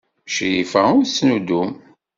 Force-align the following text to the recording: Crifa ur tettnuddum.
Crifa 0.33 0.81
ur 0.97 1.05
tettnuddum. 1.05 1.71